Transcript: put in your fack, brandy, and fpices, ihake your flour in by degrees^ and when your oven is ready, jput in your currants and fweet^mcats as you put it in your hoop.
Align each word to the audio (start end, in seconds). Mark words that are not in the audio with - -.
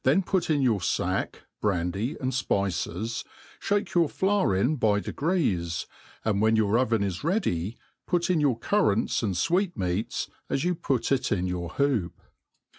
put 0.25 0.49
in 0.49 0.63
your 0.63 0.79
fack, 0.79 1.43
brandy, 1.61 2.17
and 2.19 2.31
fpices, 2.31 3.23
ihake 3.61 3.93
your 3.93 4.09
flour 4.09 4.55
in 4.55 4.75
by 4.75 4.99
degrees^ 4.99 5.85
and 6.25 6.41
when 6.41 6.55
your 6.55 6.79
oven 6.79 7.03
is 7.03 7.23
ready, 7.23 7.77
jput 8.09 8.27
in 8.27 8.39
your 8.39 8.57
currants 8.57 9.21
and 9.21 9.35
fweet^mcats 9.35 10.27
as 10.49 10.63
you 10.63 10.73
put 10.73 11.11
it 11.11 11.31
in 11.31 11.45
your 11.45 11.69
hoop. 11.69 12.19